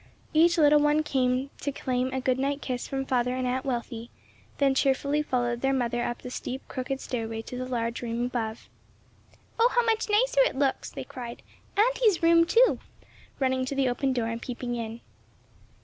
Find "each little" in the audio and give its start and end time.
0.33-0.79